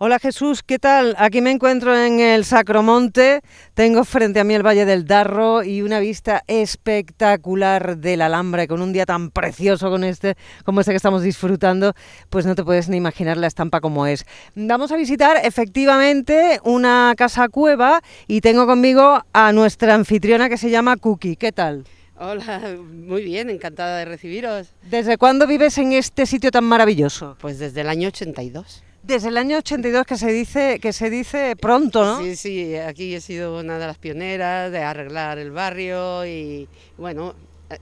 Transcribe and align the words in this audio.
Hola 0.00 0.20
Jesús, 0.20 0.62
¿qué 0.62 0.78
tal? 0.78 1.16
Aquí 1.18 1.40
me 1.40 1.50
encuentro 1.50 2.00
en 2.00 2.20
el 2.20 2.44
Sacromonte, 2.44 3.40
tengo 3.74 4.04
frente 4.04 4.38
a 4.38 4.44
mí 4.44 4.54
el 4.54 4.64
Valle 4.64 4.84
del 4.84 5.06
Darro 5.06 5.64
y 5.64 5.82
una 5.82 5.98
vista 5.98 6.44
espectacular 6.46 7.98
de 7.98 8.16
la 8.16 8.26
Alhambra 8.26 8.62
y 8.62 8.68
con 8.68 8.80
un 8.80 8.92
día 8.92 9.06
tan 9.06 9.32
precioso 9.32 9.90
con 9.90 10.04
este, 10.04 10.36
como 10.64 10.78
este 10.78 10.92
que 10.92 10.96
estamos 10.98 11.24
disfrutando, 11.24 11.94
pues 12.30 12.46
no 12.46 12.54
te 12.54 12.62
puedes 12.62 12.88
ni 12.88 12.96
imaginar 12.96 13.38
la 13.38 13.48
estampa 13.48 13.80
como 13.80 14.06
es. 14.06 14.24
Vamos 14.54 14.92
a 14.92 14.96
visitar 14.96 15.36
efectivamente 15.42 16.60
una 16.62 17.14
casa 17.16 17.48
cueva 17.48 18.00
y 18.28 18.40
tengo 18.40 18.66
conmigo 18.66 19.24
a 19.32 19.52
nuestra 19.52 19.96
anfitriona 19.96 20.48
que 20.48 20.58
se 20.58 20.70
llama 20.70 20.96
Cookie. 20.96 21.34
¿Qué 21.34 21.50
tal? 21.50 21.82
Hola, 22.20 22.76
muy 22.88 23.24
bien, 23.24 23.50
encantada 23.50 23.98
de 23.98 24.04
recibiros. 24.04 24.68
¿Desde 24.88 25.18
cuándo 25.18 25.48
vives 25.48 25.76
en 25.78 25.92
este 25.92 26.24
sitio 26.24 26.52
tan 26.52 26.62
maravilloso? 26.62 27.36
Pues 27.40 27.58
desde 27.58 27.80
el 27.80 27.88
año 27.88 28.06
82. 28.06 28.84
Desde 29.02 29.28
el 29.28 29.36
año 29.36 29.58
82 29.58 30.06
que 30.06 30.16
se 30.16 30.32
dice 30.32 30.78
que 30.80 30.92
se 30.92 31.08
dice 31.08 31.56
pronto, 31.56 32.04
¿no? 32.04 32.20
Sí, 32.20 32.36
sí, 32.36 32.76
aquí 32.76 33.14
he 33.14 33.20
sido 33.20 33.58
una 33.58 33.78
de 33.78 33.86
las 33.86 33.98
pioneras 33.98 34.70
de 34.70 34.82
arreglar 34.82 35.38
el 35.38 35.50
barrio 35.50 36.26
y 36.26 36.68
bueno, 36.96 37.34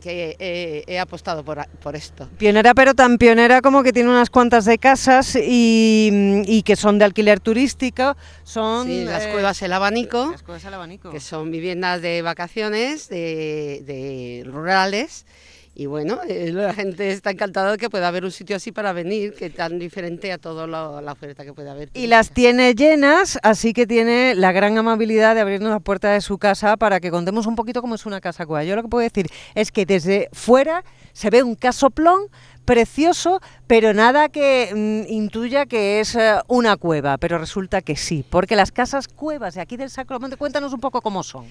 que 0.00 0.84
he, 0.86 0.98
apostado 0.98 1.44
por, 1.44 1.66
por, 1.80 1.94
esto. 1.94 2.28
Pionera, 2.38 2.74
pero 2.74 2.94
tan 2.94 3.18
pionera 3.18 3.60
como 3.60 3.82
que 3.82 3.92
tiene 3.92 4.08
unas 4.08 4.30
cuantas 4.30 4.64
de 4.64 4.78
casas 4.78 5.36
y, 5.40 6.62
que 6.64 6.76
son 6.76 6.98
de 6.98 7.04
alquiler 7.04 7.40
turístico. 7.40 8.16
Son 8.44 8.86
sí, 8.86 9.04
las, 9.04 9.26
cuevas 9.26 9.60
el 9.62 9.72
abanico, 9.72 10.30
las 10.30 10.42
cuevas 10.42 10.64
el 10.64 10.74
abanico, 10.74 11.10
que 11.10 11.20
son 11.20 11.50
viviendas 11.50 12.00
de 12.00 12.22
vacaciones 12.22 13.08
de, 13.08 13.82
de 13.84 14.42
rurales 14.46 15.26
y 15.74 15.86
bueno, 15.86 16.20
eh, 16.28 16.52
la 16.52 16.72
gente 16.72 17.10
está 17.10 17.30
encantada 17.30 17.72
de 17.72 17.78
que 17.78 17.90
pueda 17.90 18.08
haber 18.08 18.24
un 18.24 18.30
sitio 18.30 18.56
así 18.56 18.70
para 18.70 18.92
venir, 18.92 19.34
que 19.34 19.50
tan 19.50 19.78
diferente 19.78 20.30
a 20.32 20.38
toda 20.38 20.66
la 20.66 21.12
oferta 21.12 21.44
que 21.44 21.52
puede 21.52 21.70
haber. 21.70 21.90
Y 21.94 22.06
las 22.06 22.30
tiene 22.30 22.74
llenas, 22.74 23.38
así 23.42 23.72
que 23.72 23.86
tiene 23.86 24.34
la 24.34 24.52
gran 24.52 24.78
amabilidad 24.78 25.34
de 25.34 25.40
abrirnos 25.40 25.70
la 25.70 25.80
puerta 25.80 26.12
de 26.12 26.20
su 26.20 26.38
casa 26.38 26.76
para 26.76 27.00
que 27.00 27.10
contemos 27.10 27.46
un 27.46 27.56
poquito 27.56 27.80
cómo 27.80 27.96
es 27.96 28.06
una 28.06 28.20
casa 28.20 28.46
cueva. 28.46 28.64
Yo 28.64 28.76
lo 28.76 28.82
que 28.82 28.88
puedo 28.88 29.02
decir 29.02 29.26
es 29.54 29.72
que 29.72 29.84
desde 29.84 30.28
fuera 30.32 30.84
se 31.12 31.30
ve 31.30 31.42
un 31.42 31.56
casoplón 31.56 32.28
precioso, 32.64 33.40
pero 33.66 33.92
nada 33.92 34.28
que 34.28 34.70
mm, 34.74 35.12
intuya 35.12 35.66
que 35.66 36.00
es 36.00 36.14
eh, 36.14 36.36
una 36.48 36.76
cueva, 36.76 37.18
pero 37.18 37.38
resulta 37.38 37.82
que 37.82 37.96
sí, 37.96 38.24
porque 38.28 38.56
las 38.56 38.72
casas 38.72 39.08
cuevas 39.08 39.54
de 39.54 39.60
aquí 39.60 39.76
del 39.76 39.90
Sacromonte, 39.90 40.36
cuéntanos 40.36 40.72
un 40.72 40.80
poco 40.80 41.00
cómo 41.00 41.22
son. 41.22 41.46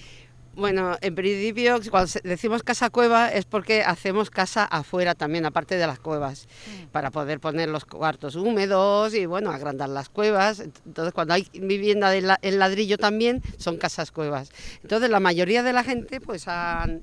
Bueno, 0.55 0.97
en 1.01 1.15
principio, 1.15 1.79
cuando 1.89 2.11
decimos 2.23 2.61
casa 2.61 2.91
cueva 2.91 3.31
es 3.31 3.45
porque 3.45 3.81
hacemos 3.81 4.29
casa 4.29 4.65
afuera 4.65 5.15
también, 5.15 5.47
aparte 5.47 5.77
de 5.77 5.87
las 5.87 5.99
cuevas, 5.99 6.47
mm. 6.67 6.87
para 6.91 7.09
poder 7.09 7.39
poner 7.39 7.69
los 7.69 7.85
cuartos 7.85 8.35
húmedos 8.35 9.15
y, 9.15 9.25
bueno, 9.25 9.49
agrandar 9.49 9.89
las 9.89 10.09
cuevas. 10.09 10.59
Entonces, 10.59 11.11
cuando 11.11 11.33
hay 11.33 11.47
vivienda 11.53 12.15
en 12.15 12.59
ladrillo 12.59 12.99
también, 12.99 13.41
son 13.57 13.77
casas 13.77 14.11
cuevas. 14.11 14.51
Entonces, 14.83 15.09
la 15.09 15.19
mayoría 15.19 15.63
de 15.63 15.73
la 15.73 15.83
gente, 15.83 16.21
pues, 16.21 16.47
han 16.47 17.01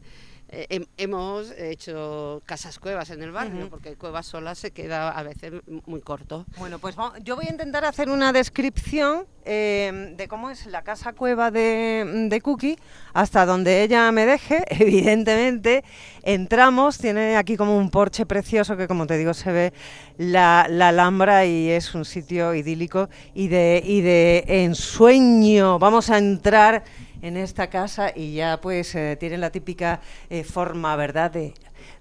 eh, 0.52 0.84
hemos 0.96 1.52
hecho 1.52 2.42
casas 2.44 2.80
cuevas 2.80 3.10
en 3.10 3.22
el 3.22 3.30
barrio, 3.30 3.68
porque 3.70 3.94
cuevas 3.94 4.26
solas 4.26 4.58
se 4.58 4.72
queda 4.72 5.10
a 5.10 5.22
veces 5.22 5.52
muy 5.86 6.00
corto. 6.00 6.44
Bueno, 6.58 6.80
pues 6.80 6.96
yo 7.22 7.36
voy 7.36 7.46
a 7.46 7.50
intentar 7.50 7.84
hacer 7.84 8.10
una 8.10 8.32
descripción 8.32 9.26
em, 9.44 10.16
de 10.16 10.26
cómo 10.26 10.50
es 10.50 10.66
la 10.66 10.82
casa 10.82 11.12
cueva 11.12 11.52
de, 11.52 12.26
de, 12.28 12.40
Cookie, 12.40 12.76
hasta 13.12 13.46
donde 13.46 13.84
ella 13.84 14.10
me 14.10 14.26
deje, 14.26 14.64
evidentemente. 14.70 15.84
Entramos, 16.22 16.98
tiene 16.98 17.36
aquí 17.36 17.56
como 17.56 17.78
un 17.78 17.88
porche 17.88 18.26
precioso 18.26 18.76
que, 18.76 18.88
como 18.88 19.06
te 19.06 19.18
digo, 19.18 19.34
se 19.34 19.52
ve 19.52 19.72
la, 20.18 20.66
la 20.68 20.88
Alhambra 20.88 21.46
y 21.46 21.70
es 21.70 21.94
un 21.94 22.04
sitio 22.04 22.54
idílico 22.54 23.08
y 23.34 23.46
de, 23.46 23.80
y 23.84 24.00
de 24.00 24.44
ensueño. 24.48 25.78
Vamos 25.78 26.10
a 26.10 26.18
entrar 26.18 26.82
en 27.22 27.36
esta 27.36 27.68
casa 27.68 28.12
y 28.14 28.34
ya 28.34 28.60
pues 28.60 28.94
eh, 28.94 29.16
tienen 29.18 29.40
la 29.40 29.50
típica 29.50 30.00
eh, 30.28 30.44
forma, 30.44 30.96
¿verdad?, 30.96 31.30
de, 31.30 31.54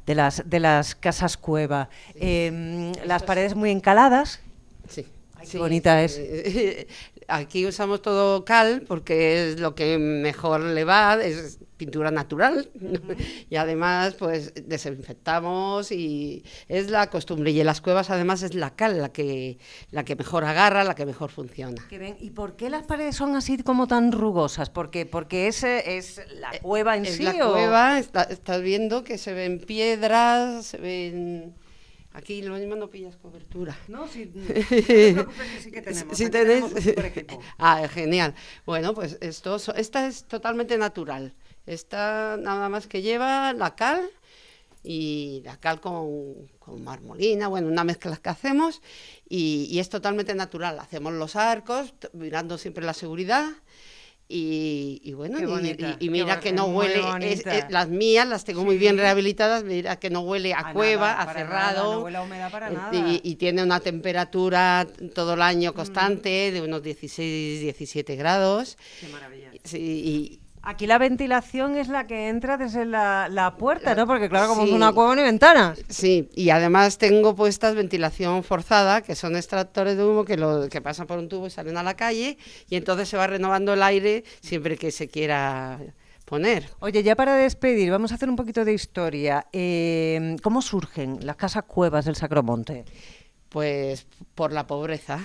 de, 0.05 0.15
las, 0.15 0.49
de 0.49 0.59
las 0.59 0.95
casas 0.95 1.37
cueva. 1.37 1.89
Em, 2.15 2.93
las 3.05 3.23
paredes 3.23 3.55
muy 3.55 3.71
encaladas. 3.71 4.41
Sí. 4.87 5.05
Qué 5.49 5.57
bonita 5.57 6.03
es. 6.03 6.19
Aquí 7.27 7.65
usamos 7.65 8.01
todo 8.01 8.43
cal 8.43 8.83
porque 8.87 9.51
es 9.51 9.59
lo 9.59 9.75
que 9.75 9.97
mejor 9.99 10.61
le 10.61 10.83
va, 10.83 11.15
es 11.21 11.59
pintura 11.79 12.11
natural 12.11 12.69
y 13.49 13.55
además 13.55 14.13
pues 14.15 14.53
desinfectamos 14.67 15.91
y 15.91 16.43
es 16.67 16.89
la 16.89 17.09
costumbre 17.09 17.51
y 17.51 17.59
en 17.61 17.65
las 17.67 17.81
cuevas 17.81 18.09
además 18.09 18.43
es 18.43 18.53
la 18.53 18.75
cal 18.75 18.99
la 18.99 19.13
que 19.13 19.57
la 19.91 20.03
que 20.03 20.15
mejor 20.15 20.43
agarra, 20.43 20.83
la 20.83 20.93
que 20.93 21.05
mejor 21.05 21.31
funciona. 21.31 21.81
¿Y 22.19 22.31
por 22.31 22.55
qué 22.55 22.69
las 22.69 22.85
paredes 22.85 23.15
son 23.15 23.35
así 23.35 23.57
como 23.59 23.87
tan 23.87 24.11
rugosas? 24.11 24.69
Porque 24.69 25.05
porque 25.05 25.47
ese 25.47 25.97
es 25.97 26.21
la 26.33 26.51
eh, 26.51 26.59
cueva 26.61 26.97
en 26.97 27.05
sí 27.05 27.23
la 27.23 27.33
cueva, 27.33 27.99
estás 27.99 28.61
viendo 28.61 29.03
que 29.03 29.17
se 29.17 29.33
ven 29.33 29.59
piedras, 29.59 30.65
se 30.65 30.77
ven 30.77 31.55
Aquí 32.13 32.41
lo 32.41 32.55
mismo 32.55 32.75
no 32.75 32.89
pillas 32.89 33.15
cobertura. 33.17 33.77
No, 33.87 34.07
si, 34.07 34.25
no 34.25 34.45
te 34.47 34.63
preocupes 35.13 35.51
que 35.51 35.61
sí 35.61 35.71
que 35.71 35.81
tenemos. 35.81 36.17
Si 36.17 36.29
tenés... 36.29 36.63
ah, 37.57 37.87
genial. 37.87 38.33
Bueno, 38.65 38.93
pues 38.93 39.17
esto, 39.21 39.57
esta 39.75 40.07
es 40.07 40.25
totalmente 40.25 40.77
natural. 40.77 41.35
Esta 41.65 42.37
nada 42.39 42.67
más 42.67 42.87
que 42.87 43.03
lleva 43.03 43.53
la 43.53 43.75
cal 43.75 44.09
y 44.83 45.41
la 45.45 45.57
cal 45.57 45.79
con, 45.79 46.47
con 46.57 46.83
marmolina, 46.83 47.47
bueno, 47.47 47.67
una 47.67 47.83
mezcla 47.83 48.17
que 48.17 48.29
hacemos 48.29 48.81
y, 49.27 49.67
y, 49.69 49.79
es 49.79 49.89
totalmente 49.89 50.33
natural. 50.33 50.79
Hacemos 50.79 51.13
los 51.13 51.35
arcos, 51.35 51.93
mirando 52.13 52.57
siempre 52.57 52.83
la 52.83 52.93
seguridad 52.93 53.45
y, 54.31 55.13
bueno, 55.13 55.39
y, 55.99 56.09
mira 56.11 56.39
que 56.39 56.51
no 56.51 56.65
huele, 56.65 57.01
las 57.69 57.89
mías 57.89 58.27
las 58.27 58.45
tengo 58.45 58.63
muy 58.63 58.77
bien 58.77 58.95
rehabilitadas, 58.95 59.63
mira 59.63 59.95
que 59.95 60.11
no 60.11 60.19
huele 60.21 60.53
a, 60.53 60.71
cueva, 60.71 61.19
a 61.19 61.33
cerrado, 61.33 62.07
Y, 63.23 63.35
tiene 63.35 63.63
una 63.63 63.79
temperatura 63.79 64.87
todo 65.15 65.33
el 65.33 65.41
año 65.41 65.73
constante 65.73 66.51
de 66.51 66.61
unos 66.61 66.83
16, 66.83 67.61
17 67.61 68.15
grados. 68.15 68.77
Qué 68.99 69.07
maravilla. 69.07 69.51
Sí, 69.63 70.39
Aquí 70.61 70.87
la 70.87 70.97
ventilación 70.97 71.77
es 71.77 71.87
la 71.87 72.05
que 72.05 72.27
entra 72.27 72.57
desde 72.57 72.85
la, 72.85 73.55
puerta, 73.57 73.95
¿no? 73.95 74.05
Porque 74.05 74.29
claro, 74.29 74.49
como 74.49 74.65
es 74.65 74.71
una 74.71 74.91
cueva 74.91 75.15
ni 75.15 75.23
ventana. 75.23 75.75
Sí, 75.87 76.29
y 76.35 76.49
además 76.49 76.97
tengo 76.97 77.35
puestas 77.35 77.75
ventilación 77.75 78.43
forzada, 78.43 79.01
que 79.01 79.15
son 79.15 79.35
extractores 79.35 79.95
de 79.95 80.03
humo 80.03 80.25
que, 80.25 80.37
lo, 80.37 80.67
que 80.67 80.81
pasan 80.81 81.07
por 81.07 81.17
un 81.17 81.29
tubo 81.29 81.47
y 81.47 81.49
salen 81.49 81.77
a 81.77 81.83
la 81.83 81.95
calle, 81.95 82.37
y 82.69 82.75
entonces 82.75 83.07
se 83.07 83.15
va 83.15 83.27
renovando 83.27 83.73
el 83.73 83.83
aire 83.83 84.23
siempre 84.41 84.77
que 84.77 84.91
se 84.91 85.07
quiera 85.07 85.79
poner. 86.25 86.69
Oye, 86.79 87.03
ya 87.03 87.15
para 87.15 87.35
despedir, 87.35 87.89
vamos 87.89 88.11
a 88.11 88.15
hacer 88.15 88.29
un 88.29 88.35
poquito 88.35 88.63
de 88.63 88.73
historia. 88.73 89.47
Eh, 89.53 90.35
¿Cómo 90.43 90.61
surgen 90.61 91.19
las 91.25 91.37
casas 91.37 91.63
cuevas 91.63 92.05
del 92.05 92.15
Sacromonte? 92.15 92.85
Pues 93.49 94.05
por 94.35 94.51
la 94.51 94.67
pobreza. 94.67 95.19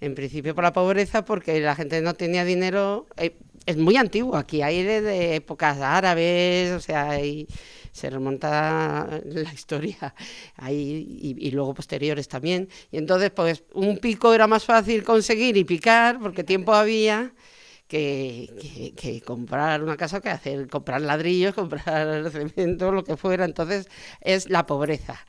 En 0.00 0.14
principio 0.14 0.54
por 0.54 0.64
la 0.64 0.72
pobreza, 0.72 1.26
porque 1.26 1.60
la 1.60 1.74
gente 1.74 2.00
no 2.00 2.14
tenía 2.14 2.46
dinero. 2.46 3.06
Eh, 3.18 3.36
es 3.66 3.76
muy 3.76 3.96
antiguo, 3.96 4.36
aquí 4.36 4.62
hay 4.62 4.82
de, 4.82 5.36
épocas 5.36 5.78
árabes, 5.80 6.72
o 6.72 6.80
sea, 6.80 7.18
se 7.92 8.10
remonta 8.10 9.20
la 9.24 9.52
historia 9.52 10.14
ahí 10.56 11.36
y, 11.38 11.50
luego 11.50 11.74
posteriores 11.74 12.28
también. 12.28 12.68
Y 12.90 12.98
entonces, 12.98 13.30
pues 13.30 13.64
un 13.74 13.98
pico 13.98 14.32
era 14.32 14.46
más 14.46 14.64
fácil 14.64 15.02
conseguir 15.02 15.56
y 15.56 15.64
picar, 15.64 16.18
porque 16.20 16.44
tiempo 16.44 16.74
había. 16.74 17.32
Que, 17.88 18.92
que, 18.96 19.20
comprar 19.20 19.82
una 19.82 19.96
casa, 19.96 20.20
que 20.20 20.28
hacer, 20.28 20.68
comprar 20.68 21.00
ladrillos, 21.00 21.54
comprar 21.56 22.30
cemento, 22.30 22.92
lo 22.92 23.02
que 23.02 23.16
fuera. 23.16 23.44
Entonces, 23.44 23.88
es 24.20 24.48
la 24.48 24.64
pobreza. 24.64 25.26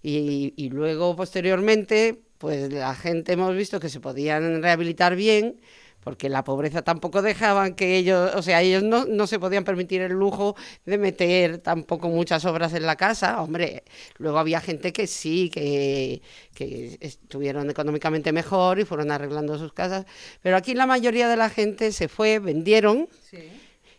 Y, 0.00 0.54
y 0.56 0.70
luego, 0.70 1.16
posteriormente, 1.16 2.22
pues 2.38 2.72
la 2.72 2.94
gente 2.94 3.32
hemos 3.32 3.56
visto 3.56 3.80
que 3.80 3.88
se 3.88 3.98
podían 3.98 4.62
rehabilitar 4.62 5.16
bien, 5.16 5.60
porque 6.04 6.28
la 6.28 6.44
pobreza 6.44 6.82
tampoco 6.82 7.22
dejaban 7.22 7.74
que 7.74 7.96
ellos, 7.96 8.34
o 8.34 8.42
sea, 8.42 8.60
ellos 8.60 8.82
no, 8.82 9.06
no, 9.06 9.26
se 9.26 9.38
podían 9.38 9.64
permitir 9.64 10.02
el 10.02 10.12
lujo 10.12 10.54
de 10.84 10.98
meter 10.98 11.58
tampoco 11.58 12.08
muchas 12.10 12.44
obras 12.44 12.74
en 12.74 12.84
la 12.84 12.96
casa. 12.96 13.40
Hombre, 13.42 13.84
luego 14.18 14.38
había 14.38 14.60
gente 14.60 14.92
que 14.92 15.06
sí, 15.06 15.48
que, 15.48 16.20
que 16.54 16.98
estuvieron 17.00 17.70
económicamente 17.70 18.32
mejor 18.32 18.78
y 18.78 18.84
fueron 18.84 19.10
arreglando 19.10 19.58
sus 19.58 19.72
casas, 19.72 20.04
pero 20.42 20.56
aquí 20.56 20.74
la 20.74 20.86
mayoría 20.86 21.26
de 21.26 21.36
la 21.36 21.48
gente 21.48 21.90
se 21.90 22.08
fue, 22.08 22.38
vendieron. 22.38 23.08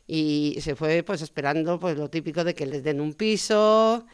Y 0.07 0.57
se 0.61 0.75
fue 0.75 1.01
pues 1.01 1.23
esperando 1.23 1.79
pues 1.79 1.97
lo 1.97 2.11
típico 2.11 2.43
de 2.43 2.53
que 2.53 2.67
les 2.67 2.83
den 2.83 3.01
un 3.01 3.15
piso, 3.15 4.05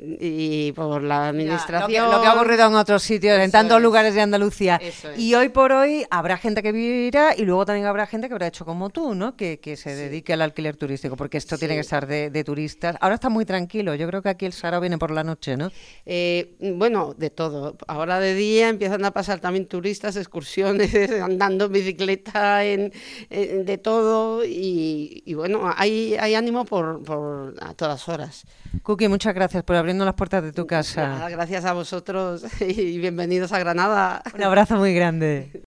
y 0.00 0.72
por 0.72 1.02
la 1.02 1.28
administración. 1.28 2.10
lo, 2.10 2.20
que, 2.20 2.26
ha 2.26 2.34
ocurrido 2.34 2.66
en 2.66 2.74
otros 2.74 3.02
sitios, 3.02 3.38
en 3.38 3.50
tantos 3.50 3.80
lugares 3.80 4.14
de 4.14 4.20
Andalucía. 4.20 4.80
Y 5.16 5.34
hoy 5.34 5.48
por 5.48 5.72
hoy 5.72 6.04
habrá 6.10 6.36
gente 6.36 6.62
que 6.62 6.72
vivirá 6.72 7.34
y 7.36 7.42
luego 7.42 7.64
también 7.64 7.86
habrá 7.86 8.06
gente 8.06 8.28
que 8.28 8.34
habrá 8.34 8.46
hecho 8.46 8.64
como 8.64 8.90
tú, 8.90 9.14
¿no? 9.14 9.36
Que, 9.36 9.58
se 9.74 9.94
dedique 9.94 10.32
al 10.32 10.42
alquiler 10.42 10.76
turístico, 10.76 11.16
porque 11.16 11.36
esto 11.36 11.58
tiene 11.58 11.74
que 11.74 11.80
estar 11.80 12.06
de, 12.06 12.44
turistas. 12.44 12.96
Ahora 13.00 13.16
está 13.16 13.28
muy 13.28 13.44
tranquilo, 13.44 13.94
yo 13.94 14.06
creo 14.06 14.22
que 14.22 14.28
aquí 14.28 14.46
el 14.46 14.52
Sara 14.52 14.78
viene 14.78 14.98
por 14.98 15.10
la 15.10 15.24
noche, 15.24 15.56
¿no? 15.56 15.70
Eh, 16.06 16.54
bueno, 16.76 17.14
de 17.16 17.30
todo. 17.30 17.76
Ahora 17.88 18.20
de 18.20 18.34
día 18.34 18.68
empiezan 18.68 19.04
a 19.04 19.10
pasar 19.10 19.40
también 19.40 19.66
turistas, 19.66 20.16
excursiones, 20.16 20.92
andando 21.22 21.66
en 21.66 21.72
bicicleta, 21.72 22.64
en, 22.64 22.92
de 23.30 23.78
todo. 23.78 24.44
Y, 24.44 25.34
bueno, 25.34 25.72
hay, 25.76 26.14
hay 26.20 26.34
ánimo 26.34 26.64
por, 26.64 27.02
por 27.02 27.54
a 27.60 27.74
todas 27.74 28.08
horas. 28.08 28.44
Cookie, 28.82 29.08
muchas 29.08 29.34
gracias 29.34 29.62
por 29.64 29.76
abriendo 29.84 30.06
las 30.06 30.14
puertas 30.14 30.42
de 30.42 30.50
tu 30.50 30.66
casa. 30.66 31.28
gracias 31.28 31.66
a 31.66 31.74
vosotros 31.74 32.42
y 32.62 32.96
bienvenidos 32.96 33.52
a 33.52 33.58
Granada. 33.58 34.22
Un 34.34 34.42
abrazo 34.42 34.76
muy 34.76 34.94
grande. 34.94 35.62